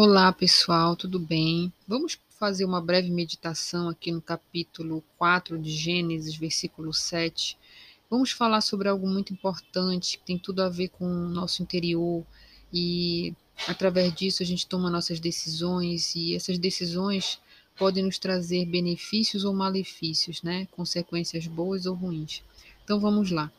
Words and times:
Olá, 0.00 0.32
pessoal, 0.32 0.94
tudo 0.94 1.18
bem? 1.18 1.72
Vamos 1.84 2.20
fazer 2.38 2.64
uma 2.64 2.80
breve 2.80 3.10
meditação 3.10 3.88
aqui 3.88 4.12
no 4.12 4.22
capítulo 4.22 5.02
4 5.18 5.58
de 5.58 5.72
Gênesis, 5.72 6.36
versículo 6.36 6.94
7. 6.94 7.58
Vamos 8.08 8.30
falar 8.30 8.60
sobre 8.60 8.88
algo 8.88 9.08
muito 9.08 9.32
importante 9.32 10.16
que 10.16 10.24
tem 10.24 10.38
tudo 10.38 10.62
a 10.62 10.68
ver 10.68 10.90
com 10.90 11.04
o 11.04 11.28
nosso 11.28 11.64
interior 11.64 12.24
e 12.72 13.34
através 13.66 14.14
disso 14.14 14.40
a 14.40 14.46
gente 14.46 14.68
toma 14.68 14.88
nossas 14.88 15.18
decisões 15.18 16.14
e 16.14 16.32
essas 16.32 16.60
decisões 16.60 17.40
podem 17.76 18.04
nos 18.04 18.20
trazer 18.20 18.66
benefícios 18.66 19.44
ou 19.44 19.52
malefícios, 19.52 20.44
né? 20.44 20.68
Consequências 20.70 21.48
boas 21.48 21.86
ou 21.86 21.96
ruins. 21.96 22.40
Então 22.84 23.00
vamos 23.00 23.32
lá. 23.32 23.50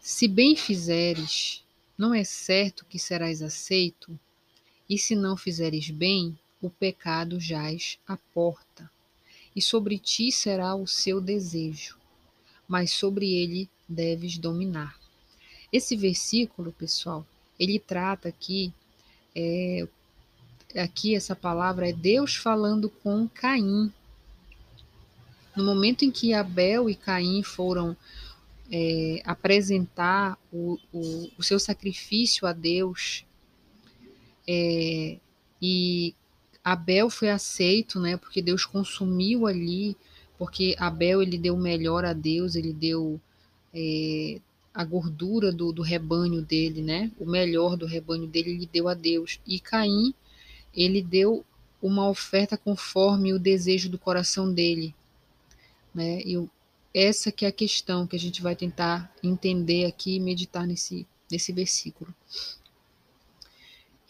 Se 0.00 0.26
bem 0.26 0.56
fizeres, 0.56 1.62
não 1.98 2.14
é 2.14 2.24
certo 2.24 2.86
que 2.86 2.98
serás 2.98 3.42
aceito? 3.42 4.18
E 4.90 4.98
se 4.98 5.14
não 5.14 5.36
fizeres 5.36 5.88
bem, 5.88 6.36
o 6.60 6.68
pecado 6.68 7.38
jaz 7.38 7.96
à 8.04 8.16
porta, 8.16 8.90
e 9.54 9.62
sobre 9.62 9.96
ti 9.96 10.32
será 10.32 10.74
o 10.74 10.84
seu 10.84 11.20
desejo, 11.20 11.96
mas 12.66 12.90
sobre 12.90 13.32
ele 13.32 13.70
deves 13.88 14.36
dominar. 14.36 14.98
Esse 15.72 15.96
versículo, 15.96 16.72
pessoal, 16.72 17.24
ele 17.56 17.78
trata 17.78 18.28
aqui, 18.28 18.74
é, 19.32 19.86
aqui 20.74 21.14
essa 21.14 21.36
palavra 21.36 21.88
é 21.88 21.92
Deus 21.92 22.34
falando 22.34 22.90
com 22.90 23.28
Caim. 23.28 23.92
No 25.54 25.64
momento 25.64 26.04
em 26.04 26.10
que 26.10 26.34
Abel 26.34 26.90
e 26.90 26.96
Caim 26.96 27.44
foram 27.44 27.96
é, 28.72 29.22
apresentar 29.24 30.36
o, 30.52 30.76
o, 30.92 31.30
o 31.38 31.42
seu 31.44 31.60
sacrifício 31.60 32.44
a 32.44 32.52
Deus 32.52 33.24
é, 34.52 35.16
e 35.62 36.12
Abel 36.64 37.08
foi 37.08 37.30
aceito, 37.30 38.00
né? 38.00 38.16
Porque 38.16 38.42
Deus 38.42 38.64
consumiu 38.64 39.46
ali, 39.46 39.96
porque 40.36 40.74
Abel 40.76 41.22
ele 41.22 41.38
deu 41.38 41.54
o 41.54 41.60
melhor 41.60 42.04
a 42.04 42.12
Deus, 42.12 42.56
ele 42.56 42.72
deu 42.72 43.20
é, 43.72 44.40
a 44.74 44.82
gordura 44.84 45.52
do, 45.52 45.72
do 45.72 45.82
rebanho 45.82 46.42
dele, 46.42 46.82
né? 46.82 47.12
O 47.16 47.24
melhor 47.24 47.76
do 47.76 47.86
rebanho 47.86 48.26
dele 48.26 48.50
ele 48.50 48.68
deu 48.72 48.88
a 48.88 48.94
Deus. 48.94 49.38
E 49.46 49.60
Caim 49.60 50.12
ele 50.74 51.00
deu 51.00 51.44
uma 51.80 52.08
oferta 52.08 52.56
conforme 52.58 53.32
o 53.32 53.38
desejo 53.38 53.88
do 53.88 53.98
coração 53.98 54.52
dele, 54.52 54.92
né? 55.94 56.22
E 56.22 56.44
essa 56.92 57.30
que 57.30 57.44
é 57.44 57.48
a 57.48 57.52
questão 57.52 58.04
que 58.04 58.16
a 58.16 58.18
gente 58.18 58.42
vai 58.42 58.56
tentar 58.56 59.14
entender 59.22 59.84
aqui 59.84 60.16
e 60.16 60.20
meditar 60.20 60.66
nesse, 60.66 61.06
nesse 61.30 61.52
versículo. 61.52 62.12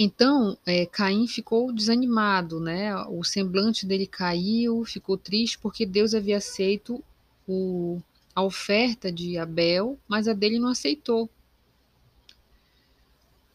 Então, 0.02 0.56
é, 0.64 0.86
Caim 0.86 1.26
ficou 1.26 1.70
desanimado, 1.70 2.58
né? 2.58 2.96
O 3.04 3.22
semblante 3.22 3.84
dele 3.84 4.06
caiu, 4.06 4.82
ficou 4.82 5.18
triste 5.18 5.58
porque 5.58 5.84
Deus 5.84 6.14
havia 6.14 6.38
aceito 6.38 7.04
o, 7.46 8.00
a 8.34 8.42
oferta 8.42 9.12
de 9.12 9.36
Abel, 9.36 9.98
mas 10.08 10.26
a 10.26 10.32
dele 10.32 10.58
não 10.58 10.70
aceitou. 10.70 11.28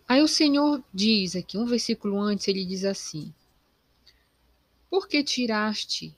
Aí 0.08 0.22
o 0.22 0.28
Senhor 0.28 0.84
diz 0.94 1.36
aqui, 1.36 1.58
um 1.58 1.66
versículo 1.66 2.22
antes, 2.22 2.48
ele 2.48 2.64
diz 2.64 2.86
assim: 2.86 3.34
Por 4.88 5.08
que 5.08 5.24
tiraste? 5.24 6.16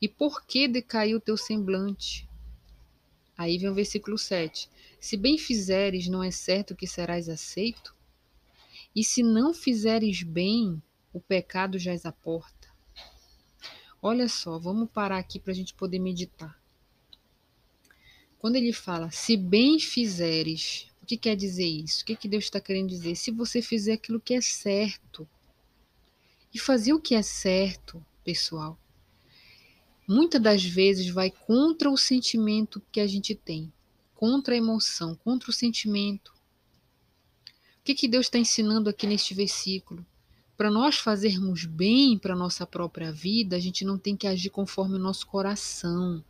E 0.00 0.06
por 0.06 0.46
que 0.46 0.68
decaiu 0.68 1.20
teu 1.20 1.36
semblante? 1.36 2.24
Aí 3.36 3.58
vem 3.58 3.68
o 3.68 3.74
versículo 3.74 4.16
7. 4.16 4.70
Se 5.00 5.16
bem 5.16 5.36
fizeres, 5.36 6.06
não 6.06 6.22
é 6.22 6.30
certo 6.30 6.76
que 6.76 6.86
serás 6.86 7.28
aceito? 7.28 7.95
E 8.96 9.04
se 9.04 9.22
não 9.22 9.52
fizeres 9.52 10.22
bem, 10.22 10.82
o 11.12 11.20
pecado 11.20 11.78
já 11.78 11.92
à 12.02 12.10
porta. 12.10 12.66
Olha 14.00 14.26
só, 14.26 14.58
vamos 14.58 14.90
parar 14.90 15.18
aqui 15.18 15.38
para 15.38 15.52
a 15.52 15.54
gente 15.54 15.74
poder 15.74 15.98
meditar. 15.98 16.58
Quando 18.38 18.56
ele 18.56 18.72
fala, 18.72 19.10
se 19.10 19.36
bem 19.36 19.78
fizeres, 19.78 20.88
o 21.02 21.04
que 21.04 21.18
quer 21.18 21.36
dizer 21.36 21.66
isso? 21.66 22.02
O 22.02 22.06
que, 22.06 22.16
que 22.16 22.26
Deus 22.26 22.44
está 22.44 22.58
querendo 22.58 22.88
dizer? 22.88 23.16
Se 23.16 23.30
você 23.30 23.60
fizer 23.60 23.92
aquilo 23.92 24.18
que 24.18 24.32
é 24.32 24.40
certo. 24.40 25.28
E 26.54 26.58
fazer 26.58 26.94
o 26.94 27.00
que 27.00 27.14
é 27.14 27.20
certo, 27.20 28.02
pessoal, 28.24 28.78
muitas 30.08 30.40
das 30.40 30.64
vezes 30.64 31.10
vai 31.10 31.30
contra 31.30 31.90
o 31.90 31.98
sentimento 31.98 32.80
que 32.90 33.00
a 33.00 33.06
gente 33.06 33.34
tem, 33.34 33.70
contra 34.14 34.54
a 34.54 34.56
emoção, 34.56 35.14
contra 35.16 35.50
o 35.50 35.52
sentimento 35.52 36.35
que, 37.86 37.94
que 37.94 38.08
Deus 38.08 38.26
está 38.26 38.36
ensinando 38.36 38.90
aqui 38.90 39.06
neste 39.06 39.32
versículo? 39.32 40.04
Para 40.56 40.70
nós 40.70 40.96
fazermos 40.96 41.64
bem 41.64 42.18
para 42.18 42.34
a 42.34 42.36
nossa 42.36 42.66
própria 42.66 43.12
vida, 43.12 43.54
a 43.54 43.60
gente 43.60 43.84
não 43.84 43.96
tem 43.96 44.16
que 44.16 44.26
agir 44.26 44.50
conforme 44.50 44.96
o 44.96 44.98
nosso 44.98 45.24
coração. 45.26 46.24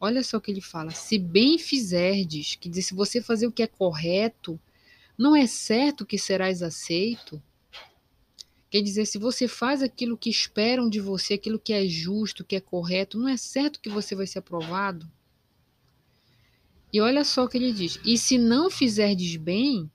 Olha 0.00 0.22
só 0.22 0.36
o 0.36 0.40
que 0.40 0.52
ele 0.52 0.60
fala: 0.60 0.92
se 0.92 1.18
bem 1.18 1.58
fizerdes, 1.58 2.54
que 2.54 2.68
diz, 2.68 2.86
se 2.86 2.94
você 2.94 3.20
fazer 3.20 3.48
o 3.48 3.52
que 3.52 3.64
é 3.64 3.66
correto, 3.66 4.60
não 5.18 5.34
é 5.34 5.46
certo 5.46 6.06
que 6.06 6.16
serás 6.16 6.62
aceito. 6.62 7.42
Quer 8.70 8.80
dizer, 8.80 9.04
se 9.04 9.18
você 9.18 9.48
faz 9.48 9.82
aquilo 9.82 10.16
que 10.16 10.30
esperam 10.30 10.88
de 10.88 11.00
você, 11.00 11.34
aquilo 11.34 11.58
que 11.58 11.72
é 11.72 11.86
justo, 11.88 12.44
que 12.44 12.56
é 12.56 12.60
correto, 12.60 13.18
não 13.18 13.28
é 13.28 13.36
certo 13.36 13.80
que 13.80 13.90
você 13.90 14.14
vai 14.14 14.26
ser 14.26 14.38
aprovado. 14.38 15.10
E 16.92 17.00
olha 17.00 17.24
só 17.24 17.44
o 17.44 17.48
que 17.48 17.58
ele 17.58 17.72
diz: 17.72 17.98
e 18.04 18.16
se 18.16 18.38
não 18.38 18.70
fizerdes 18.70 19.36
bem, 19.36 19.90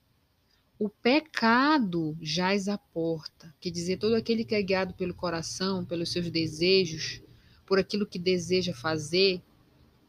o 0.80 0.90
pecado 0.90 2.16
jaz 2.22 2.68
à 2.68 2.78
porta, 2.78 3.54
quer 3.60 3.72
dizer, 3.72 3.98
todo 3.98 4.16
aquele 4.16 4.46
que 4.46 4.54
é 4.54 4.62
guiado 4.62 4.94
pelo 4.94 5.14
coração, 5.14 5.84
pelos 5.84 6.12
seus 6.12 6.30
desejos, 6.30 7.22
por 7.66 7.80
aquilo 7.80 8.06
que 8.06 8.20
deseja 8.20 8.74
fazer, 8.74 9.42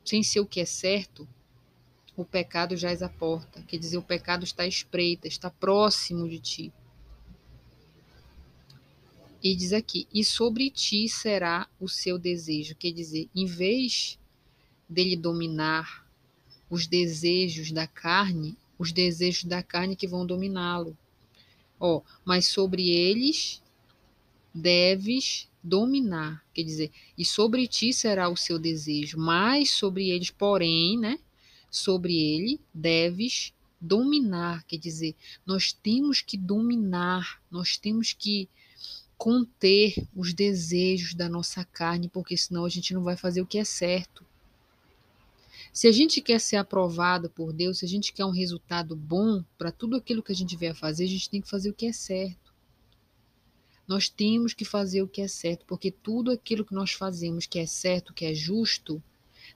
sem 0.04 0.22
ser 0.22 0.40
o 0.40 0.46
que 0.46 0.60
é 0.60 0.66
certo, 0.66 1.26
o 2.16 2.24
pecado 2.24 2.76
jaz 2.76 3.02
à 3.02 3.08
porta, 3.08 3.62
quer 3.62 3.78
dizer, 3.78 3.96
o 3.96 4.02
pecado 4.02 4.44
está 4.44 4.66
espreita, 4.66 5.26
está 5.26 5.50
próximo 5.50 6.28
de 6.28 6.38
ti. 6.38 6.72
E 9.42 9.54
diz 9.54 9.72
aqui: 9.72 10.06
e 10.12 10.24
sobre 10.24 10.68
ti 10.68 11.08
será 11.08 11.68
o 11.78 11.88
seu 11.88 12.18
desejo, 12.18 12.74
quer 12.74 12.90
dizer, 12.90 13.28
em 13.34 13.46
vez 13.46 14.18
dele 14.88 15.16
dominar 15.16 16.04
os 16.68 16.86
desejos 16.86 17.70
da 17.70 17.86
carne, 17.86 18.56
os 18.78 18.92
desejos 18.92 19.44
da 19.44 19.62
carne 19.62 19.96
que 19.96 20.06
vão 20.06 20.24
dominá-lo. 20.24 20.96
Ó, 21.80 22.02
mas 22.24 22.46
sobre 22.46 22.90
eles 22.90 23.62
deves 24.54 25.48
dominar, 25.62 26.44
quer 26.54 26.62
dizer, 26.62 26.90
e 27.16 27.24
sobre 27.24 27.66
ti 27.66 27.92
será 27.92 28.28
o 28.28 28.36
seu 28.36 28.58
desejo, 28.58 29.18
mas 29.18 29.70
sobre 29.70 30.10
eles, 30.10 30.30
porém, 30.30 30.98
né? 30.98 31.18
Sobre 31.70 32.16
ele 32.16 32.60
deves 32.72 33.52
dominar, 33.80 34.64
quer 34.64 34.78
dizer, 34.78 35.14
nós 35.46 35.72
temos 35.72 36.20
que 36.20 36.36
dominar, 36.36 37.40
nós 37.50 37.76
temos 37.76 38.12
que 38.12 38.48
conter 39.16 39.94
os 40.14 40.32
desejos 40.32 41.14
da 41.14 41.28
nossa 41.28 41.64
carne, 41.64 42.08
porque 42.08 42.36
senão 42.36 42.64
a 42.64 42.68
gente 42.68 42.94
não 42.94 43.02
vai 43.02 43.16
fazer 43.16 43.40
o 43.40 43.46
que 43.46 43.58
é 43.58 43.64
certo. 43.64 44.24
Se 45.72 45.86
a 45.86 45.92
gente 45.92 46.20
quer 46.20 46.40
ser 46.40 46.56
aprovado 46.56 47.30
por 47.30 47.52
Deus, 47.52 47.78
se 47.78 47.84
a 47.84 47.88
gente 47.88 48.12
quer 48.12 48.24
um 48.24 48.30
resultado 48.30 48.96
bom 48.96 49.44
para 49.56 49.70
tudo 49.70 49.96
aquilo 49.96 50.22
que 50.22 50.32
a 50.32 50.34
gente 50.34 50.56
vier 50.56 50.74
fazer, 50.74 51.04
a 51.04 51.08
gente 51.08 51.30
tem 51.30 51.40
que 51.40 51.48
fazer 51.48 51.70
o 51.70 51.74
que 51.74 51.86
é 51.86 51.92
certo. 51.92 52.52
Nós 53.86 54.08
temos 54.08 54.52
que 54.52 54.64
fazer 54.64 55.02
o 55.02 55.08
que 55.08 55.22
é 55.22 55.28
certo, 55.28 55.64
porque 55.66 55.90
tudo 55.90 56.30
aquilo 56.30 56.64
que 56.64 56.74
nós 56.74 56.92
fazemos 56.92 57.46
que 57.46 57.58
é 57.58 57.66
certo, 57.66 58.12
que 58.12 58.24
é 58.24 58.34
justo, 58.34 59.02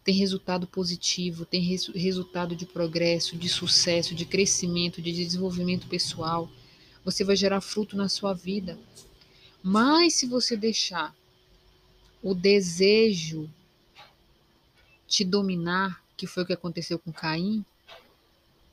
tem 0.03 0.15
resultado 0.15 0.67
positivo, 0.67 1.45
tem 1.45 1.61
res 1.61 1.87
resultado 1.89 2.57
de 2.57 2.67
progresso, 2.67 3.37
de 3.37 3.49
sucesso, 3.49 4.15
de 4.15 4.25
crescimento, 4.25 5.03
de 5.03 5.13
desenvolvimento 5.13 5.87
pessoal. 5.87 6.51
Você 7.05 7.25
vai 7.25 7.37
gerar 7.37 7.61
fruto 7.61 7.97
na 7.97 8.09
sua 8.09 8.33
vida. 8.33 8.79
Mas 9.63 10.15
se 10.15 10.27
você 10.27 10.57
deixar 10.57 11.15
o 12.23 12.35
desejo 12.35 13.49
te 15.07 15.25
dominar, 15.25 16.02
que 16.23 16.27
foi 16.29 16.45
o 16.45 16.47
que 16.47 16.53
aconteceu 16.53 17.01
com 17.01 17.13
Caim. 17.13 17.65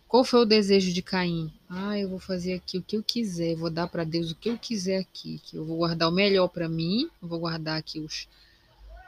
Qual 0.07 0.23
foi 0.23 0.41
o 0.41 0.45
desejo 0.45 0.93
de 0.93 1.01
Caim? 1.01 1.51
Ah, 1.67 1.97
eu 1.97 2.07
vou 2.07 2.19
fazer 2.19 2.53
aqui 2.53 2.77
o 2.77 2.83
que 2.83 2.95
eu 2.95 3.01
quiser, 3.01 3.55
vou 3.55 3.71
dar 3.71 3.87
para 3.87 4.03
Deus 4.03 4.29
o 4.29 4.35
que 4.35 4.49
eu 4.49 4.57
quiser 4.57 4.99
aqui, 4.99 5.41
que 5.43 5.55
eu 5.55 5.65
vou 5.65 5.77
guardar 5.77 6.09
o 6.09 6.11
melhor 6.11 6.47
para 6.47 6.69
mim, 6.69 7.09
vou 7.19 7.39
guardar 7.39 7.79
aqui 7.79 7.99
os, 7.99 8.27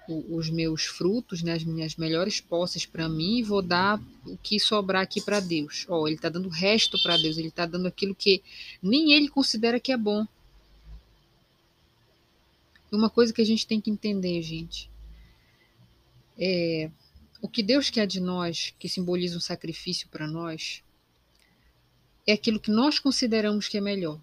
os 0.08 0.50
meus 0.50 0.86
frutos, 0.86 1.44
né, 1.44 1.54
as 1.54 1.64
minhas 1.64 1.96
melhores 1.96 2.42
posses 2.42 2.84
para 2.84 3.08
mim 3.08 3.38
e 3.38 3.44
vou 3.44 3.62
dar 3.62 4.02
o 4.26 4.36
que 4.38 4.60
sobrar 4.60 5.04
aqui 5.04 5.22
para 5.22 5.40
Deus. 5.40 5.86
Ó, 5.88 6.02
oh, 6.02 6.08
ele 6.08 6.16
está 6.16 6.28
dando 6.28 6.48
o 6.48 6.52
resto 6.52 7.00
para 7.04 7.18
Deus, 7.18 7.38
ele 7.38 7.50
está 7.50 7.68
dando 7.68 7.88
aquilo 7.88 8.16
que 8.16 8.42
nem 8.82 9.14
ele 9.14 9.30
considera 9.30 9.80
que 9.80 9.92
é 9.92 9.98
bom. 9.98 10.26
Uma 12.92 13.10
coisa 13.10 13.32
que 13.32 13.42
a 13.44 13.46
gente 13.46 13.68
tem 13.68 13.80
que 13.80 13.92
entender, 13.92 14.42
gente, 14.42 14.90
é 16.40 16.90
o 17.42 17.50
que 17.50 17.64
Deus 17.64 17.90
quer 17.90 18.06
de 18.06 18.20
nós, 18.20 18.74
que 18.78 18.88
simboliza 18.88 19.36
um 19.36 19.42
sacrifício 19.42 20.08
para 20.10 20.28
nós, 20.28 20.84
é 22.26 22.34
aquilo 22.34 22.60
que 22.60 22.70
nós 22.70 23.00
consideramos 23.00 23.68
que 23.68 23.78
é 23.78 23.82
melhor. 23.82 24.22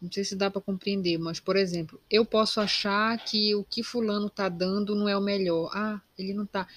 Não 0.00 0.12
sei 0.12 0.24
se 0.24 0.36
dá 0.36 0.50
para 0.50 0.60
compreender, 0.60 1.16
mas, 1.18 1.40
por 1.40 1.56
exemplo, 1.56 2.00
eu 2.10 2.24
posso 2.24 2.60
achar 2.60 3.18
que 3.24 3.54
o 3.54 3.64
que 3.64 3.82
fulano 3.82 4.26
está 4.26 4.48
dando 4.48 4.94
não 4.94 5.08
é 5.08 5.16
o 5.16 5.22
melhor. 5.22 5.70
Ah, 5.74 6.00
ele 6.18 6.34
não 6.34 6.44
está. 6.44 6.68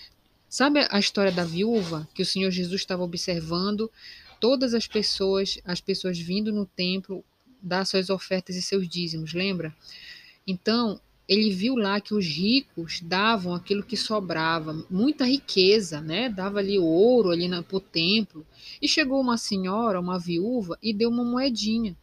Sabe 0.48 0.88
a 0.90 0.98
história 0.98 1.32
da 1.32 1.44
viúva 1.44 2.08
que 2.14 2.22
o 2.22 2.26
Senhor 2.26 2.50
Jesus 2.50 2.82
estava 2.82 3.04
observando 3.04 3.92
todas 4.40 4.74
as 4.74 4.88
pessoas, 4.88 5.60
as 5.66 5.82
pessoas 5.82 6.18
vindo 6.18 6.52
no 6.54 6.66
templo 6.66 7.24
dar 7.62 7.84
suas 7.86 8.10
ofertas 8.10 8.56
e 8.56 8.62
seus 8.62 8.88
dízimos, 8.88 9.34
lembra? 9.34 9.76
Então, 10.48 11.00
ele 11.30 11.52
viu 11.52 11.76
lá 11.76 12.02
que 12.02 12.16
os 12.16 12.26
ricos 12.26 13.02
davam 13.02 13.54
aquilo 13.54 13.84
que 13.84 13.96
sobrava, 13.96 14.84
muita 14.90 15.26
riqueza, 15.26 16.02
né? 16.02 16.28
Dava 16.28 16.58
ali 16.58 16.80
ouro 16.80 17.30
ali 17.30 17.48
para 17.62 17.78
o 17.78 17.80
templo. 17.80 18.44
E 18.82 18.88
chegou 18.88 19.22
uma 19.22 19.38
senhora, 19.38 20.00
uma 20.00 20.18
viúva, 20.18 20.76
e 20.82 20.92
deu 20.92 21.08
uma 21.08 21.24
moedinha. 21.24 21.96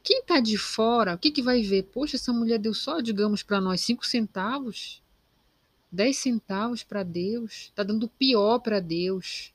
Quem 0.00 0.20
está 0.20 0.38
de 0.38 0.56
fora, 0.56 1.14
o 1.14 1.18
que, 1.18 1.32
que 1.32 1.42
vai 1.42 1.60
ver? 1.62 1.82
Poxa, 1.82 2.14
essa 2.14 2.32
mulher 2.32 2.60
deu 2.60 2.72
só, 2.72 3.00
digamos, 3.00 3.42
para 3.42 3.60
nós 3.60 3.80
cinco 3.80 4.06
centavos, 4.06 5.02
dez 5.90 6.18
centavos 6.18 6.84
para 6.84 7.02
Deus, 7.02 7.64
está 7.64 7.82
dando 7.82 8.06
pior 8.06 8.60
para 8.60 8.78
Deus. 8.78 9.52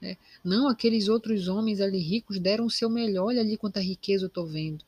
Né? 0.00 0.16
Não, 0.44 0.68
aqueles 0.68 1.08
outros 1.08 1.48
homens 1.48 1.80
ali 1.80 1.98
ricos 1.98 2.38
deram 2.38 2.66
o 2.66 2.70
seu 2.70 2.88
melhor, 2.88 3.26
olha 3.26 3.40
ali 3.40 3.56
quanta 3.56 3.80
riqueza 3.80 4.26
eu 4.26 4.28
estou 4.28 4.46
vendo. 4.46 4.84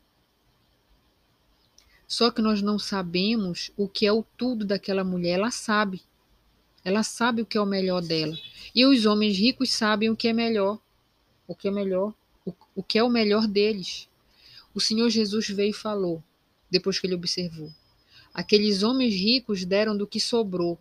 Só 2.10 2.28
que 2.28 2.42
nós 2.42 2.60
não 2.60 2.76
sabemos 2.76 3.70
o 3.76 3.86
que 3.86 4.04
é 4.04 4.12
o 4.12 4.24
tudo 4.36 4.64
daquela 4.64 5.04
mulher, 5.04 5.34
ela 5.34 5.52
sabe. 5.52 6.02
Ela 6.84 7.04
sabe 7.04 7.40
o 7.40 7.46
que 7.46 7.56
é 7.56 7.60
o 7.60 7.64
melhor 7.64 8.02
dela. 8.02 8.36
E 8.74 8.84
os 8.84 9.06
homens 9.06 9.38
ricos 9.38 9.70
sabem 9.70 10.10
o 10.10 10.16
que 10.16 10.26
é 10.26 10.32
melhor. 10.32 10.80
O 11.46 11.54
que 11.54 11.68
é 11.68 11.70
melhor. 11.70 12.12
O, 12.44 12.52
o 12.74 12.82
que 12.82 12.98
é 12.98 13.04
o 13.04 13.08
melhor 13.08 13.46
deles. 13.46 14.08
O 14.74 14.80
Senhor 14.80 15.08
Jesus 15.08 15.50
veio 15.50 15.70
e 15.70 15.72
falou, 15.72 16.20
depois 16.68 16.98
que 16.98 17.06
ele 17.06 17.14
observou. 17.14 17.72
Aqueles 18.34 18.82
homens 18.82 19.14
ricos 19.14 19.64
deram 19.64 19.96
do 19.96 20.04
que 20.04 20.18
sobrou, 20.18 20.76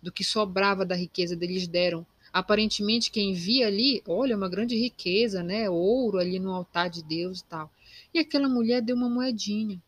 do 0.00 0.10
que 0.10 0.24
sobrava 0.24 0.86
da 0.86 0.94
riqueza 0.94 1.36
deles 1.36 1.68
deram. 1.68 2.06
Aparentemente, 2.32 3.10
quem 3.10 3.34
via 3.34 3.66
ali, 3.66 4.02
olha, 4.08 4.34
uma 4.34 4.48
grande 4.48 4.74
riqueza, 4.74 5.42
né? 5.42 5.68
Ouro 5.68 6.16
ali 6.16 6.38
no 6.38 6.50
altar 6.50 6.88
de 6.88 7.02
Deus 7.02 7.40
e 7.40 7.44
tal. 7.44 7.70
E 8.14 8.18
aquela 8.18 8.48
mulher 8.48 8.80
deu 8.80 8.96
uma 8.96 9.10
moedinha. 9.10 9.78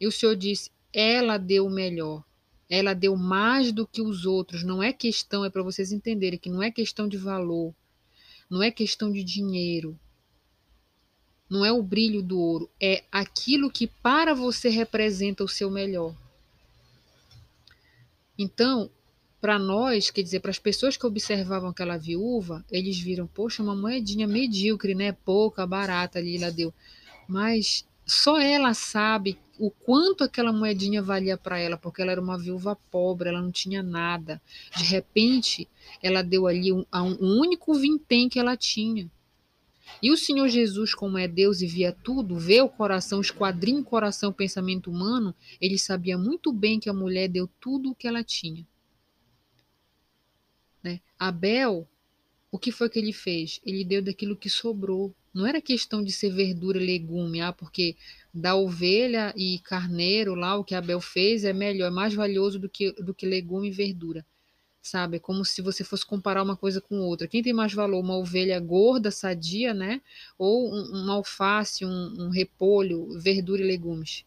E 0.00 0.06
o 0.06 0.12
Senhor 0.12 0.36
disse: 0.36 0.70
ela 0.94 1.36
deu 1.36 1.66
o 1.66 1.70
melhor. 1.70 2.22
Ela 2.70 2.94
deu 2.94 3.16
mais 3.16 3.72
do 3.72 3.86
que 3.86 4.00
os 4.00 4.24
outros. 4.24 4.62
Não 4.62 4.80
é 4.80 4.92
questão, 4.92 5.44
é 5.44 5.50
para 5.50 5.62
vocês 5.62 5.90
entenderem 5.90 6.38
que 6.38 6.48
não 6.48 6.62
é 6.62 6.70
questão 6.70 7.08
de 7.08 7.16
valor, 7.16 7.74
não 8.48 8.62
é 8.62 8.70
questão 8.70 9.12
de 9.12 9.22
dinheiro, 9.24 9.98
não 11.50 11.64
é 11.64 11.72
o 11.72 11.82
brilho 11.82 12.22
do 12.22 12.38
ouro, 12.38 12.70
é 12.80 13.04
aquilo 13.10 13.70
que 13.70 13.86
para 13.86 14.34
você 14.34 14.68
representa 14.68 15.44
o 15.44 15.48
seu 15.48 15.70
melhor. 15.70 16.14
Então, 18.38 18.90
para 19.40 19.58
nós, 19.58 20.10
quer 20.10 20.22
dizer, 20.22 20.40
para 20.40 20.50
as 20.50 20.58
pessoas 20.58 20.96
que 20.96 21.06
observavam 21.06 21.68
aquela 21.68 21.98
viúva, 21.98 22.64
eles 22.70 22.98
viram, 22.98 23.26
poxa, 23.26 23.62
uma 23.62 23.76
moedinha 23.76 24.26
medíocre, 24.26 24.94
né? 24.94 25.12
Pouca, 25.12 25.66
barata 25.66 26.18
ali 26.18 26.36
ela 26.36 26.50
deu. 26.50 26.72
Mas 27.28 27.86
só 28.06 28.40
ela 28.40 28.74
sabe 28.74 29.38
o 29.58 29.70
quanto 29.70 30.24
aquela 30.24 30.52
moedinha 30.52 31.02
valia 31.02 31.36
para 31.36 31.58
ela, 31.58 31.76
porque 31.76 32.02
ela 32.02 32.12
era 32.12 32.20
uma 32.20 32.38
viúva 32.38 32.76
pobre, 32.90 33.28
ela 33.28 33.40
não 33.40 33.52
tinha 33.52 33.82
nada. 33.82 34.40
De 34.76 34.84
repente, 34.84 35.68
ela 36.02 36.22
deu 36.22 36.46
ali 36.46 36.72
um, 36.72 36.84
um 36.92 37.40
único 37.40 37.74
vintém 37.74 38.28
que 38.28 38.38
ela 38.38 38.56
tinha. 38.56 39.10
E 40.02 40.10
o 40.10 40.16
Senhor 40.16 40.48
Jesus, 40.48 40.94
como 40.94 41.18
é 41.18 41.28
Deus 41.28 41.60
e 41.60 41.66
via 41.66 41.92
tudo, 41.92 42.38
vê 42.38 42.60
o 42.60 42.68
coração, 42.68 43.20
esquadrinha 43.20 43.80
o 43.80 43.84
coração, 43.84 44.30
o 44.30 44.34
pensamento 44.34 44.90
humano, 44.90 45.34
ele 45.60 45.78
sabia 45.78 46.18
muito 46.18 46.52
bem 46.52 46.80
que 46.80 46.88
a 46.88 46.94
mulher 46.94 47.28
deu 47.28 47.48
tudo 47.60 47.90
o 47.90 47.94
que 47.94 48.08
ela 48.08 48.24
tinha. 48.24 48.66
Né? 50.82 51.00
Abel, 51.18 51.88
o 52.50 52.58
que 52.58 52.70
foi 52.70 52.88
que 52.88 52.98
ele 52.98 53.12
fez? 53.12 53.60
Ele 53.64 53.84
deu 53.84 54.02
daquilo 54.02 54.36
que 54.36 54.50
sobrou. 54.50 55.14
Não 55.34 55.46
era 55.46 55.60
questão 55.60 56.02
de 56.02 56.12
ser 56.12 56.30
verdura 56.30 56.80
e 56.80 56.86
legume, 56.86 57.40
ah, 57.40 57.52
porque 57.52 57.96
da 58.32 58.54
ovelha 58.54 59.34
e 59.36 59.58
carneiro 59.58 60.34
lá, 60.34 60.56
o 60.56 60.64
que 60.64 60.74
Abel 60.74 61.00
fez 61.00 61.44
é 61.44 61.52
melhor, 61.52 61.88
é 61.88 61.90
mais 61.90 62.14
valioso 62.14 62.58
do 62.58 62.68
que, 62.68 62.92
do 62.92 63.12
que 63.12 63.26
legume 63.26 63.68
e 63.68 63.72
verdura 63.72 64.24
sabe? 64.84 65.16
É 65.16 65.20
como 65.20 65.44
se 65.44 65.62
você 65.62 65.82
fosse 65.82 66.04
comparar 66.04 66.42
uma 66.42 66.56
coisa 66.56 66.80
com 66.80 67.00
outra. 67.00 67.26
Quem 67.26 67.42
tem 67.42 67.52
mais 67.54 67.72
valor, 67.72 68.00
uma 68.00 68.16
ovelha 68.16 68.60
gorda, 68.60 69.10
sadia, 69.10 69.72
né? 69.72 70.00
Ou 70.38 70.70
um, 70.70 71.06
um 71.06 71.10
alface, 71.10 71.84
um, 71.84 72.14
um, 72.18 72.28
repolho, 72.28 73.18
verdura 73.18 73.62
e 73.62 73.66
legumes? 73.66 74.24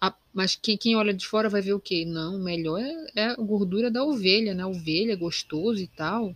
A, 0.00 0.14
mas 0.32 0.54
quem, 0.54 0.76
quem, 0.78 0.94
olha 0.94 1.12
de 1.12 1.26
fora 1.26 1.48
vai 1.48 1.60
ver 1.60 1.72
o 1.72 1.80
quê? 1.80 2.04
Não, 2.06 2.38
melhor 2.38 2.78
é, 2.80 3.06
é 3.16 3.24
a 3.26 3.34
gordura 3.34 3.90
da 3.90 4.04
ovelha, 4.04 4.54
né? 4.54 4.64
Ovelha 4.64 5.16
gostoso 5.16 5.80
e 5.82 5.88
tal. 5.88 6.34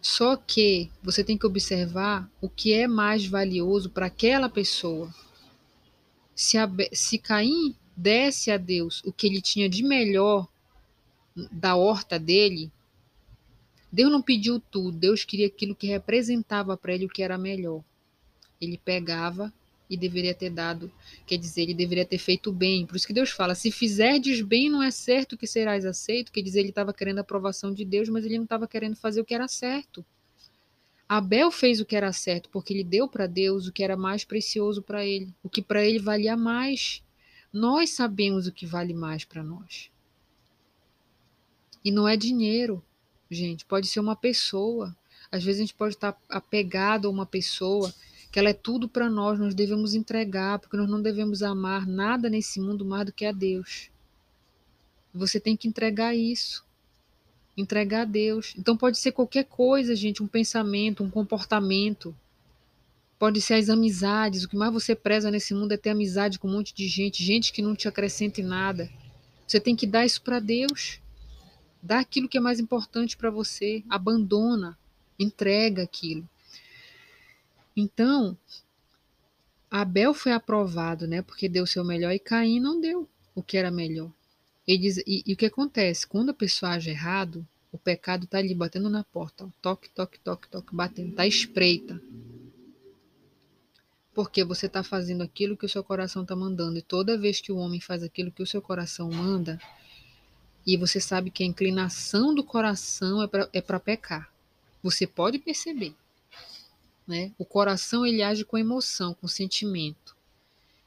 Só 0.00 0.36
que 0.36 0.90
você 1.02 1.22
tem 1.22 1.36
que 1.36 1.46
observar 1.46 2.30
o 2.40 2.48
que 2.48 2.72
é 2.72 2.86
mais 2.86 3.26
valioso 3.26 3.90
para 3.90 4.06
aquela 4.06 4.48
pessoa. 4.48 5.12
Se, 6.34 6.56
a, 6.56 6.68
se 6.92 7.18
Caim 7.18 7.74
desse 7.94 8.50
a 8.50 8.56
Deus 8.56 9.02
o 9.04 9.12
que 9.12 9.26
ele 9.26 9.42
tinha 9.42 9.68
de 9.68 9.82
melhor 9.82 10.48
da 11.52 11.76
horta 11.76 12.18
dele, 12.18 12.72
Deus 13.92 14.10
não 14.10 14.22
pediu 14.22 14.58
tudo, 14.58 14.96
Deus 14.96 15.24
queria 15.24 15.48
aquilo 15.48 15.74
que 15.74 15.86
representava 15.86 16.76
para 16.76 16.94
ele 16.94 17.06
o 17.06 17.08
que 17.08 17.22
era 17.22 17.36
melhor. 17.36 17.82
Ele 18.60 18.78
pegava 18.78 19.52
e 19.90 19.96
deveria 19.96 20.32
ter 20.32 20.50
dado, 20.50 20.90
quer 21.26 21.36
dizer, 21.36 21.62
ele 21.62 21.74
deveria 21.74 22.06
ter 22.06 22.18
feito 22.18 22.52
bem. 22.52 22.86
Por 22.86 22.94
isso 22.94 23.06
que 23.06 23.12
Deus 23.12 23.30
fala: 23.30 23.56
se 23.56 23.72
fizerdes 23.72 24.40
bem, 24.40 24.70
não 24.70 24.80
é 24.80 24.92
certo 24.92 25.36
que 25.36 25.48
serás 25.48 25.84
aceito. 25.84 26.30
Quer 26.30 26.42
dizer, 26.42 26.60
ele 26.60 26.68
estava 26.68 26.94
querendo 26.94 27.18
a 27.18 27.22
aprovação 27.22 27.74
de 27.74 27.84
Deus, 27.84 28.08
mas 28.08 28.24
ele 28.24 28.36
não 28.36 28.44
estava 28.44 28.68
querendo 28.68 28.94
fazer 28.94 29.20
o 29.20 29.24
que 29.24 29.34
era 29.34 29.48
certo. 29.48 30.06
Abel 31.08 31.50
fez 31.50 31.80
o 31.80 31.84
que 31.84 31.96
era 31.96 32.12
certo 32.12 32.48
porque 32.50 32.72
ele 32.72 32.84
deu 32.84 33.08
para 33.08 33.26
Deus 33.26 33.66
o 33.66 33.72
que 33.72 33.82
era 33.82 33.96
mais 33.96 34.24
precioso 34.24 34.80
para 34.80 35.04
ele, 35.04 35.34
o 35.42 35.48
que 35.48 35.60
para 35.60 35.84
ele 35.84 35.98
valia 35.98 36.36
mais. 36.36 37.02
Nós 37.52 37.90
sabemos 37.90 38.46
o 38.46 38.52
que 38.52 38.64
vale 38.64 38.94
mais 38.94 39.24
para 39.24 39.42
nós. 39.42 39.90
E 41.84 41.90
não 41.90 42.06
é 42.06 42.16
dinheiro, 42.16 42.80
gente, 43.28 43.64
pode 43.64 43.88
ser 43.88 43.98
uma 43.98 44.14
pessoa. 44.14 44.96
Às 45.32 45.42
vezes 45.42 45.60
a 45.60 45.64
gente 45.64 45.74
pode 45.74 45.96
estar 45.96 46.16
apegado 46.28 47.08
a 47.08 47.10
uma 47.10 47.26
pessoa 47.26 47.92
que 48.30 48.38
ela 48.38 48.50
é 48.50 48.54
tudo 48.54 48.88
para 48.88 49.10
nós, 49.10 49.38
nós 49.38 49.54
devemos 49.54 49.94
entregar, 49.94 50.58
porque 50.58 50.76
nós 50.76 50.88
não 50.88 51.02
devemos 51.02 51.42
amar 51.42 51.86
nada 51.86 52.28
nesse 52.30 52.60
mundo 52.60 52.84
mais 52.84 53.06
do 53.06 53.12
que 53.12 53.24
a 53.24 53.32
Deus. 53.32 53.90
Você 55.12 55.40
tem 55.40 55.56
que 55.56 55.66
entregar 55.66 56.14
isso. 56.14 56.64
Entregar 57.56 58.02
a 58.02 58.04
Deus. 58.04 58.54
Então 58.56 58.76
pode 58.76 58.98
ser 58.98 59.12
qualquer 59.12 59.44
coisa, 59.44 59.96
gente, 59.96 60.22
um 60.22 60.28
pensamento, 60.28 61.02
um 61.02 61.10
comportamento. 61.10 62.14
Pode 63.18 63.40
ser 63.40 63.54
as 63.54 63.68
amizades. 63.68 64.44
O 64.44 64.48
que 64.48 64.56
mais 64.56 64.72
você 64.72 64.94
preza 64.94 65.30
nesse 65.30 65.52
mundo 65.52 65.72
é 65.72 65.76
ter 65.76 65.90
amizade 65.90 66.38
com 66.38 66.48
um 66.48 66.52
monte 66.52 66.72
de 66.72 66.86
gente, 66.86 67.24
gente 67.24 67.52
que 67.52 67.60
não 67.60 67.74
te 67.74 67.88
acrescenta 67.88 68.40
em 68.40 68.44
nada. 68.44 68.88
Você 69.46 69.58
tem 69.58 69.74
que 69.74 69.86
dar 69.86 70.06
isso 70.06 70.22
para 70.22 70.38
Deus. 70.38 71.00
Dá 71.82 71.98
aquilo 71.98 72.28
que 72.28 72.38
é 72.38 72.40
mais 72.40 72.60
importante 72.60 73.16
para 73.16 73.30
você. 73.30 73.82
Abandona. 73.90 74.78
Entrega 75.18 75.82
aquilo. 75.82 76.26
Então, 77.76 78.36
Abel 79.70 80.12
foi 80.12 80.32
aprovado, 80.32 81.06
né? 81.06 81.22
Porque 81.22 81.48
deu 81.48 81.64
o 81.64 81.66
seu 81.66 81.84
melhor 81.84 82.12
e 82.12 82.18
Caim 82.18 82.58
não 82.58 82.80
deu 82.80 83.08
o 83.34 83.42
que 83.42 83.56
era 83.56 83.70
melhor. 83.70 84.10
Diz, 84.66 84.98
e, 84.98 85.22
e, 85.26 85.32
o 85.32 85.36
que 85.36 85.46
acontece? 85.46 86.06
Quando 86.06 86.30
a 86.30 86.34
pessoa 86.34 86.72
age 86.72 86.90
errado, 86.90 87.46
o 87.72 87.78
pecado 87.78 88.24
está 88.24 88.38
ali 88.38 88.54
batendo 88.54 88.88
na 88.88 89.02
porta. 89.02 89.44
Ó, 89.44 89.48
toque, 89.60 89.88
toque, 89.90 90.18
toque, 90.20 90.48
toque, 90.48 90.74
batendo. 90.74 91.10
Está 91.10 91.26
espreita. 91.26 92.00
Porque 94.14 94.44
você 94.44 94.66
está 94.66 94.82
fazendo 94.82 95.22
aquilo 95.22 95.56
que 95.56 95.66
o 95.66 95.68
seu 95.68 95.82
coração 95.82 96.22
está 96.22 96.36
mandando. 96.36 96.78
E 96.78 96.82
toda 96.82 97.18
vez 97.18 97.40
que 97.40 97.50
o 97.50 97.56
homem 97.56 97.80
faz 97.80 98.02
aquilo 98.02 98.30
que 98.30 98.42
o 98.42 98.46
seu 98.46 98.60
coração 98.60 99.10
manda, 99.10 99.60
e 100.66 100.76
você 100.76 101.00
sabe 101.00 101.30
que 101.30 101.42
a 101.42 101.46
inclinação 101.46 102.34
do 102.34 102.44
coração 102.44 103.22
é 103.22 103.26
para 103.26 103.48
é 103.52 103.78
pecar. 103.78 104.32
Você 104.82 105.06
pode 105.06 105.38
perceber. 105.38 105.94
Né? 107.10 107.32
O 107.36 107.44
coração 107.44 108.06
ele 108.06 108.22
age 108.22 108.44
com 108.44 108.56
emoção, 108.56 109.14
com 109.14 109.26
sentimento. 109.26 110.16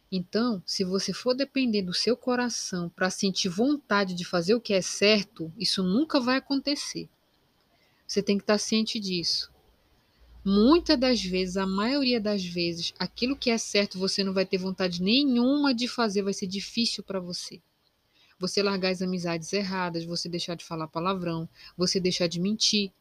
Então, 0.09 0.63
se 0.65 0.85
você 0.85 1.11
for 1.11 1.33
depender 1.33 1.81
do 1.81 1.93
seu 1.93 2.15
coração 2.15 2.87
para 2.87 3.09
sentir 3.09 3.49
vontade 3.49 4.13
de 4.13 4.23
fazer 4.23 4.55
o 4.55 4.61
que 4.61 4.73
é 4.73 4.81
certo, 4.81 5.51
isso 5.59 5.83
nunca 5.83 6.21
vai 6.21 6.37
acontecer. 6.37 7.09
Você 8.07 8.23
tem 8.23 8.37
que 8.37 8.43
estar 8.43 8.53
tá 8.53 8.57
ciente 8.57 9.01
disso. 9.01 9.51
Muitas 10.45 10.97
das 10.97 11.21
vezes, 11.21 11.57
a 11.57 11.67
maioria 11.67 12.21
das 12.21 12.45
vezes, 12.45 12.93
aquilo 12.97 13.35
que 13.35 13.49
é 13.49 13.57
certo 13.57 13.99
você 13.99 14.23
não 14.23 14.31
vai 14.31 14.45
ter 14.45 14.57
vontade 14.57 15.03
nenhuma 15.03 15.73
de 15.73 15.89
fazer, 15.89 16.21
vai 16.21 16.33
ser 16.33 16.47
difícil 16.47 17.03
para 17.03 17.19
você. 17.19 17.61
Você 18.39 18.63
largar 18.63 18.91
as 18.91 19.01
amizades 19.01 19.51
erradas, 19.51 20.05
você 20.05 20.29
deixar 20.29 20.55
de 20.55 20.63
falar 20.63 20.87
palavrão, 20.87 21.49
você 21.77 21.99
deixar 21.99 22.27
de 22.27 22.39
mentir. 22.39 22.93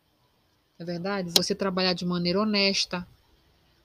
É 0.83 0.85
verdade? 0.85 1.31
Você 1.37 1.55
trabalhar 1.55 1.93
de 1.93 2.05
maneira 2.05 2.41
honesta. 2.41 3.07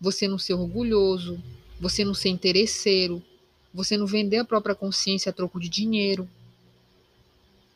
você 0.02 0.28
não 0.28 0.40
ser 0.40 0.56
orgulhoso, 0.56 1.40
você 1.80 2.04
não 2.04 2.14
ser 2.16 2.30
interesseiro, 2.30 3.22
você 3.72 3.96
não 3.96 4.08
vender 4.08 4.38
a 4.38 4.46
própria 4.46 4.74
consciência 4.74 5.30
a 5.30 5.34
troco 5.34 5.60
de 5.60 5.70
dinheiro. 5.70 6.28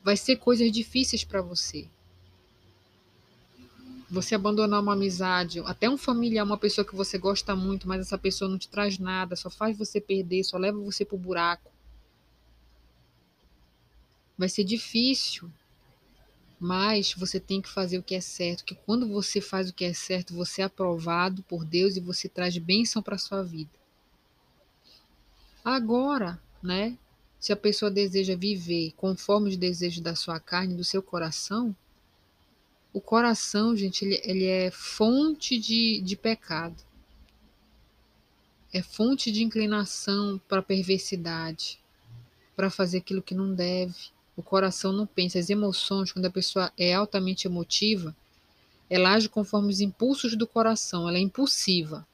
Vai 0.04 0.18
ser 0.18 0.38
coisas 0.38 0.72
difíceis 0.72 1.24
para 1.24 1.40
você. 1.40 1.88
Você 4.10 4.34
abandonar 4.34 4.82
uma 4.82 4.94
amizade, 4.94 5.60
até 5.66 5.88
um 5.88 6.00
familiar, 6.00 6.44
uma 6.44 6.58
pessoa 6.58 6.84
que 6.84 6.96
você 6.96 7.20
gosta 7.20 7.56
muito, 7.56 7.88
mas 7.88 8.02
essa 8.02 8.18
pessoa 8.18 8.50
não 8.50 8.58
te 8.58 8.68
traz 8.68 8.98
nada, 8.98 9.36
só 9.36 9.52
faz 9.52 9.78
você 9.78 10.02
perder, 10.02 10.44
só 10.44 10.58
leva 10.58 10.80
você 10.80 11.06
pro 11.06 11.16
buraco. 11.16 11.72
Vai 14.36 14.50
ser 14.50 14.64
difícil. 14.64 15.48
Mas 16.64 17.16
você 17.16 17.40
tem 17.40 17.60
que 17.60 17.68
fazer 17.68 17.98
o 17.98 18.04
que 18.04 18.14
é 18.14 18.22
certo, 18.22 18.64
que 18.64 18.76
quando 18.76 19.08
você 19.08 19.42
faz 19.42 19.72
o 19.72 19.74
que 19.74 19.84
é 19.84 19.94
certo, 19.94 20.36
você 20.36 20.62
é 20.62 20.66
aprovado 20.66 21.42
por 21.42 21.66
Deus 21.66 21.98
e 21.98 22.00
você 22.00 22.30
traz 22.30 22.56
bênção 22.60 23.02
para 23.02 23.18
sua 23.18 23.42
vida. 23.42 23.72
Agora, 25.66 26.40
né? 26.62 26.96
Se 27.40 27.52
a 27.52 27.56
pessoa 27.56 27.90
deseja 27.90 28.36
viver 28.36 28.94
conforme 28.96 29.50
os 29.50 29.58
desejos 29.58 30.02
da 30.02 30.16
sua 30.16 30.40
carne, 30.40 30.76
do 30.76 30.84
seu 30.84 31.02
coração, 31.02 31.76
o 32.94 33.02
coração, 33.02 33.76
gente, 33.76 34.06
ele, 34.06 34.22
ele 34.24 34.46
é 34.46 34.70
fonte 34.70 35.58
de, 35.58 36.00
de 36.02 36.16
pecado. 36.16 36.84
É 38.72 38.84
fonte 38.84 39.32
de 39.32 39.44
inclinação 39.44 40.40
para 40.48 40.62
perversidade, 40.62 41.80
para 42.56 42.70
fazer 42.70 43.00
aquilo 43.00 43.24
que 43.24 43.34
não 43.34 43.52
deve. 43.52 44.12
O 44.36 44.44
coração 44.44 44.92
não 44.92 45.06
pensa. 45.06 45.40
As 45.40 45.50
emoções, 45.50 46.12
quando 46.12 46.26
a 46.26 46.32
pessoa 46.32 46.72
é 46.78 46.94
altamente 46.94 47.48
emotiva, 47.48 48.16
ela 48.90 49.14
age 49.14 49.30
conforme 49.30 49.70
os 49.70 49.80
impulsos 49.80 50.36
do 50.36 50.46
coração, 50.46 51.08
ela 51.08 51.18
é 51.18 51.22
impulsiva. 51.22 52.06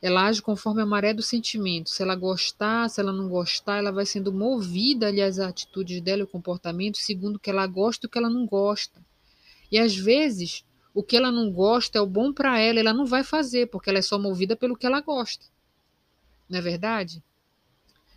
Ela 0.00 0.26
age 0.26 0.42
conforme 0.42 0.82
a 0.82 0.86
maré 0.86 1.14
do 1.14 1.22
sentimento. 1.22 1.90
Se 1.90 2.02
ela 2.02 2.14
gostar, 2.14 2.88
se 2.90 3.00
ela 3.00 3.12
não 3.12 3.28
gostar, 3.28 3.78
ela 3.78 3.90
vai 3.90 4.04
sendo 4.04 4.32
movida 4.32 5.08
ali 5.08 5.22
às 5.22 5.38
atitudes 5.38 6.00
dela 6.00 6.20
e 6.20 6.24
o 6.24 6.28
comportamento 6.28 6.98
segundo 6.98 7.36
o 7.36 7.38
que 7.38 7.50
ela 7.50 7.66
gosta 7.66 8.04
e 8.04 8.06
o 8.06 8.10
que 8.10 8.18
ela 8.18 8.28
não 8.28 8.46
gosta. 8.46 9.00
E 9.72 9.78
às 9.78 9.96
vezes, 9.96 10.64
o 10.92 11.02
que 11.02 11.16
ela 11.16 11.32
não 11.32 11.50
gosta 11.50 11.98
é 11.98 12.00
o 12.00 12.06
bom 12.06 12.32
para 12.32 12.60
ela, 12.60 12.78
ela 12.78 12.92
não 12.92 13.06
vai 13.06 13.24
fazer, 13.24 13.66
porque 13.68 13.90
ela 13.90 13.98
é 13.98 14.02
só 14.02 14.18
movida 14.18 14.54
pelo 14.54 14.76
que 14.76 14.86
ela 14.86 15.00
gosta. 15.00 15.46
Não 16.48 16.58
é 16.58 16.62
verdade? 16.62 17.22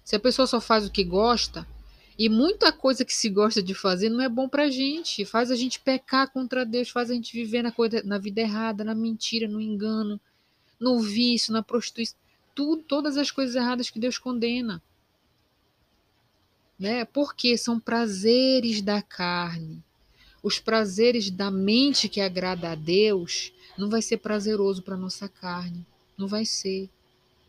Se 0.04 0.16
a 0.16 0.20
pessoa 0.20 0.46
só 0.46 0.62
faz 0.62 0.86
o 0.86 0.92
que 0.92 1.04
gosta, 1.04 1.68
e 2.18 2.30
muita 2.30 2.72
coisa 2.72 3.06
que 3.06 3.14
se 3.14 3.30
gosta 3.30 3.62
de 3.62 3.76
fazer 3.76 4.10
não 4.10 4.22
é 4.22 4.28
bom 4.28 4.50
pra 4.50 4.72
gente. 4.72 5.24
Faz 5.24 5.52
a 5.52 5.56
gente 5.56 5.80
pecar 5.80 6.32
contra 6.32 6.66
Deus, 6.66 6.90
faz 6.90 7.12
a 7.12 7.14
gente 7.14 7.32
viver 7.32 7.62
na, 7.62 7.72
coisa, 7.72 8.02
na 8.04 8.18
vida 8.18 8.42
errada, 8.42 8.84
na 8.84 8.96
mentira, 8.96 9.48
no 9.48 9.62
engano, 9.62 10.20
no 10.80 11.00
vício, 11.00 11.54
na 11.54 11.62
prostituição. 11.62 12.18
Tudo, 12.56 12.82
todas 12.82 13.18
as 13.18 13.30
coisas 13.30 13.56
erradas 13.56 13.92
que 13.92 14.00
Deus 14.00 14.18
condena. 14.18 14.82
Né? 16.80 17.06
Porque 17.06 17.56
são 17.56 17.80
prazeres 17.80 18.82
da 18.82 19.00
carne. 19.00 19.84
Os 20.42 20.60
prazeres 20.60 21.30
da 21.30 21.52
mente 21.52 22.10
que 22.10 22.20
agrada 22.20 22.72
a 22.72 22.76
Deus 22.76 23.54
não 23.78 23.90
vai 23.90 24.02
ser 24.02 24.18
prazeroso 24.18 24.82
para 24.82 24.98
nossa 24.98 25.30
carne. 25.30 25.86
Não 26.18 26.28
vai 26.28 26.46
ser. 26.46 26.90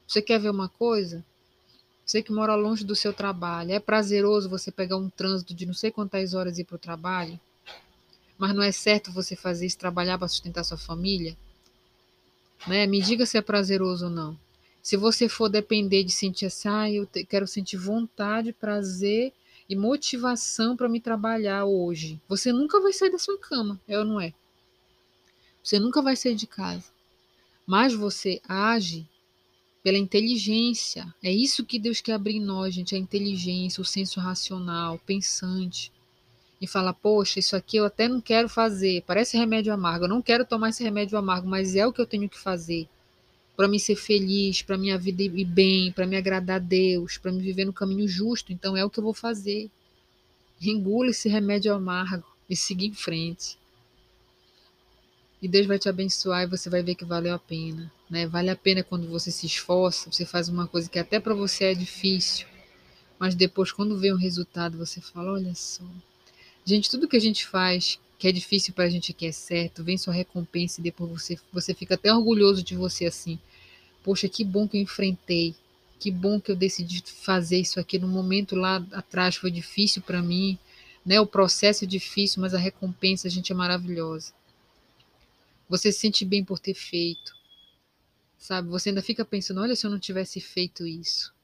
Você 0.06 0.20
quer 0.20 0.38
ver 0.38 0.50
uma 0.50 0.68
coisa? 0.68 1.24
Você 2.08 2.22
que 2.22 2.32
mora 2.32 2.54
longe 2.54 2.86
do 2.86 2.96
seu 2.96 3.12
trabalho, 3.12 3.70
é 3.70 3.78
prazeroso 3.78 4.48
você 4.48 4.72
pegar 4.72 4.96
um 4.96 5.10
trânsito 5.10 5.52
de 5.52 5.66
não 5.66 5.74
sei 5.74 5.90
quantas 5.90 6.32
horas 6.32 6.56
e 6.56 6.62
ir 6.62 6.64
para 6.64 6.76
o 6.76 6.78
trabalho? 6.78 7.38
Mas 8.38 8.54
não 8.54 8.62
é 8.62 8.72
certo 8.72 9.12
você 9.12 9.36
fazer 9.36 9.66
isso, 9.66 9.76
trabalhar 9.76 10.16
para 10.16 10.26
sustentar 10.26 10.64
sua 10.64 10.78
família? 10.78 11.36
Né? 12.66 12.86
Me 12.86 13.02
diga 13.02 13.26
se 13.26 13.36
é 13.36 13.42
prazeroso 13.42 14.06
ou 14.06 14.10
não. 14.10 14.38
Se 14.80 14.96
você 14.96 15.28
for 15.28 15.50
depender 15.50 16.02
de 16.02 16.10
sentir 16.10 16.46
assim, 16.46 16.68
ah, 16.70 16.90
eu 16.90 17.04
te, 17.04 17.26
quero 17.26 17.46
sentir 17.46 17.76
vontade, 17.76 18.54
prazer 18.54 19.34
e 19.68 19.76
motivação 19.76 20.74
para 20.78 20.88
me 20.88 21.02
trabalhar 21.02 21.66
hoje, 21.66 22.18
você 22.26 22.50
nunca 22.50 22.80
vai 22.80 22.94
sair 22.94 23.10
da 23.10 23.18
sua 23.18 23.36
cama, 23.36 23.78
é 23.86 23.98
ou 23.98 24.04
não 24.06 24.18
é? 24.18 24.32
Você 25.62 25.78
nunca 25.78 26.00
vai 26.00 26.16
sair 26.16 26.34
de 26.34 26.46
casa. 26.46 26.84
Mas 27.66 27.92
você 27.92 28.40
age 28.48 29.06
pela 29.82 29.98
inteligência. 29.98 31.12
É 31.22 31.32
isso 31.32 31.64
que 31.64 31.78
Deus 31.78 32.00
quer 32.00 32.12
abrir 32.12 32.36
em 32.36 32.44
nós, 32.44 32.74
gente, 32.74 32.94
a 32.94 32.98
inteligência, 32.98 33.80
o 33.80 33.84
senso 33.84 34.20
racional, 34.20 34.98
pensante. 35.06 35.92
E 36.60 36.66
fala, 36.66 36.92
poxa, 36.92 37.38
isso 37.38 37.54
aqui 37.54 37.76
eu 37.76 37.84
até 37.84 38.08
não 38.08 38.20
quero 38.20 38.48
fazer, 38.48 39.04
parece 39.06 39.36
remédio 39.36 39.72
amargo, 39.72 40.06
eu 40.06 40.08
não 40.08 40.20
quero 40.20 40.44
tomar 40.44 40.70
esse 40.70 40.82
remédio 40.82 41.16
amargo, 41.16 41.48
mas 41.48 41.76
é 41.76 41.86
o 41.86 41.92
que 41.92 42.00
eu 42.00 42.06
tenho 42.06 42.28
que 42.28 42.38
fazer 42.38 42.88
para 43.58 43.66
me 43.66 43.80
ser 43.80 43.96
feliz, 43.96 44.62
para 44.62 44.78
minha 44.78 44.96
vida 44.96 45.20
ir 45.20 45.44
bem, 45.44 45.90
para 45.90 46.06
me 46.06 46.16
agradar 46.16 46.56
a 46.56 46.60
Deus, 46.60 47.18
para 47.18 47.32
me 47.32 47.42
viver 47.42 47.64
no 47.64 47.72
caminho 47.72 48.06
justo. 48.06 48.52
Então 48.52 48.76
é 48.76 48.84
o 48.84 48.88
que 48.88 49.00
eu 49.00 49.02
vou 49.02 49.12
fazer. 49.12 49.68
Engula 50.62 51.10
esse 51.10 51.28
remédio 51.28 51.74
amargo 51.74 52.24
e 52.48 52.54
seguir 52.54 52.86
em 52.86 52.94
frente. 52.94 53.58
E 55.42 55.48
Deus 55.48 55.66
vai 55.66 55.76
te 55.76 55.88
abençoar 55.88 56.44
e 56.44 56.46
você 56.46 56.70
vai 56.70 56.84
ver 56.84 56.94
que 56.94 57.04
valeu 57.04 57.34
a 57.34 57.38
pena. 57.40 57.90
Né? 58.08 58.26
Vale 58.26 58.50
a 58.50 58.56
pena 58.56 58.82
quando 58.82 59.08
você 59.08 59.30
se 59.30 59.46
esforça, 59.46 60.10
você 60.10 60.24
faz 60.24 60.48
uma 60.48 60.66
coisa 60.66 60.88
que 60.88 60.98
até 60.98 61.20
para 61.20 61.34
você 61.34 61.64
é 61.64 61.74
difícil, 61.74 62.46
mas 63.18 63.34
depois, 63.34 63.72
quando 63.72 63.98
vem 63.98 64.12
o 64.12 64.16
resultado, 64.16 64.78
você 64.78 65.00
fala: 65.00 65.32
olha 65.32 65.54
só. 65.54 65.84
Gente, 66.64 66.90
tudo 66.90 67.08
que 67.08 67.16
a 67.16 67.20
gente 67.20 67.46
faz 67.46 67.98
que 68.18 68.26
é 68.26 68.32
difícil 68.32 68.74
para 68.74 68.84
a 68.84 68.90
gente 68.90 69.12
que 69.12 69.26
é 69.26 69.32
certo, 69.32 69.84
vem 69.84 69.96
sua 69.96 70.12
recompensa 70.12 70.80
e 70.80 70.82
depois 70.82 71.10
você, 71.10 71.38
você 71.52 71.72
fica 71.72 71.94
até 71.94 72.12
orgulhoso 72.12 72.64
de 72.64 72.74
você 72.74 73.06
assim. 73.06 73.38
Poxa, 74.02 74.28
que 74.28 74.44
bom 74.44 74.66
que 74.66 74.76
eu 74.76 74.82
enfrentei. 74.82 75.54
Que 76.00 76.10
bom 76.10 76.40
que 76.40 76.50
eu 76.50 76.56
decidi 76.56 77.02
fazer 77.06 77.58
isso 77.58 77.78
aqui 77.78 77.98
no 77.98 78.08
momento 78.08 78.56
lá 78.56 78.84
atrás 78.92 79.36
foi 79.36 79.50
difícil 79.50 80.02
para 80.02 80.20
mim, 80.22 80.58
né? 81.04 81.20
O 81.20 81.26
processo 81.26 81.84
é 81.84 81.86
difícil, 81.86 82.40
mas 82.40 82.54
a 82.54 82.58
recompensa, 82.58 83.28
a 83.28 83.30
gente 83.30 83.52
é 83.52 83.54
maravilhosa. 83.54 84.32
Você 85.68 85.92
se 85.92 86.00
sente 86.00 86.24
bem 86.24 86.44
por 86.44 86.58
ter 86.58 86.74
feito. 86.74 87.37
Sabe? 88.48 88.70
Você 88.70 88.88
ainda 88.88 89.02
fica 89.02 89.26
pensando: 89.26 89.60
olha, 89.60 89.76
se 89.76 89.84
eu 89.84 89.90
não 89.90 89.98
tivesse 89.98 90.40
feito 90.40 90.86
isso. 90.86 91.34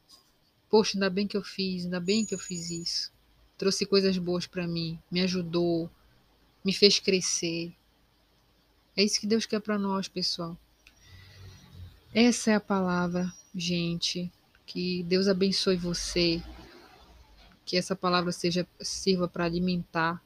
Poxa, 0.70 0.96
ainda 0.96 1.10
bem 1.10 1.26
que 1.26 1.36
eu 1.36 1.42
fiz, 1.42 1.84
ainda 1.84 2.00
bem 2.00 2.24
que 2.24 2.34
eu 2.34 2.38
fiz 2.38 2.70
isso. 2.70 3.12
Trouxe 3.58 3.84
coisas 3.84 4.16
boas 4.16 4.46
para 4.46 4.66
mim, 4.66 4.98
me 5.10 5.20
ajudou, 5.20 5.90
me 6.64 6.72
fez 6.72 6.98
crescer. 6.98 7.74
É 8.96 9.04
isso 9.04 9.20
que 9.20 9.26
Deus 9.26 9.44
quer 9.44 9.60
para 9.60 9.78
nós, 9.78 10.08
pessoal. 10.08 10.56
Essa 12.14 12.52
é 12.52 12.54
a 12.54 12.60
palavra, 12.60 13.30
gente. 13.54 14.32
Que 14.64 15.02
Deus 15.02 15.28
abençoe 15.28 15.76
você. 15.76 16.42
Que 17.66 17.76
essa 17.76 17.94
palavra 17.94 18.32
seja 18.32 18.66
sirva 18.80 19.28
para 19.28 19.44
alimentar 19.44 20.24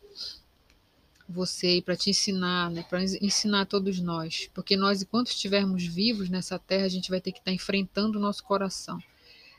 você 1.29 1.77
e 1.77 1.83
para 1.83 1.97
te 1.97 2.11
ensinar, 2.11 2.71
né, 2.71 2.85
para 2.89 3.03
ensinar 3.03 3.63
a 3.63 3.67
todos 3.67 4.01
nós, 4.01 4.49
porque 4.55 4.77
nós, 4.77 5.03
enquanto 5.03 5.29
estivermos 5.29 5.85
vivos 5.85 6.31
nessa 6.31 6.59
terra, 6.59 6.87
a 6.87 6.89
gente 6.89 7.11
vai 7.11 7.21
ter 7.21 7.33
que 7.33 7.39
estar 7.39 7.51
tá 7.51 7.55
enfrentando 7.55 8.19
o 8.19 8.23
nosso 8.23 8.43
coração. 8.45 8.99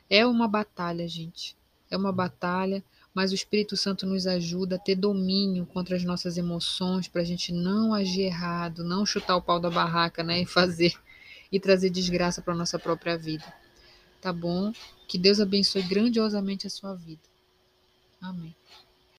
É 0.08 0.26
uma 0.26 0.48
batalha, 0.48 1.06
gente. 1.06 1.56
É 1.88 1.96
uma 1.96 2.12
batalha, 2.12 2.82
mas 3.14 3.30
o 3.30 3.34
Espírito 3.34 3.76
Santo 3.76 4.06
nos 4.06 4.26
ajuda 4.26 4.76
a 4.76 4.78
ter 4.78 4.96
domínio 4.96 5.66
contra 5.66 5.96
as 5.96 6.04
nossas 6.04 6.36
emoções, 6.36 7.06
para 7.06 7.22
a 7.22 7.24
gente 7.24 7.52
não 7.52 7.94
agir 7.94 8.22
errado, 8.22 8.82
não 8.82 9.06
chutar 9.06 9.36
o 9.36 9.42
pau 9.42 9.60
da 9.60 9.70
barraca, 9.70 10.22
né, 10.22 10.42
e 10.42 10.46
fazer 10.46 10.94
e 11.52 11.58
trazer 11.58 11.90
desgraça 11.90 12.40
para 12.40 12.54
nossa 12.54 12.78
própria 12.78 13.18
vida. 13.18 13.52
Tá 14.20 14.32
bom? 14.32 14.72
Que 15.08 15.18
Deus 15.18 15.40
abençoe 15.40 15.82
grandiosamente 15.82 16.66
a 16.66 16.70
sua 16.70 16.94
vida. 16.94 17.22
Amém. 18.20 18.54